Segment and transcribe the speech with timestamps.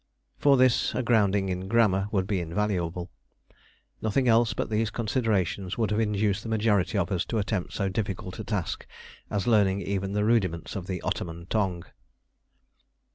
[0.39, 3.11] For this a grounding in grammar would be invaluable.
[4.01, 7.87] Nothing else but these considerations would have induced the majority of us to attempt so
[7.87, 8.87] difficult a task
[9.29, 11.83] as learning even the rudiments of the Ottoman tongue.